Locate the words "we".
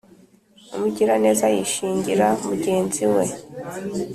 3.13-3.25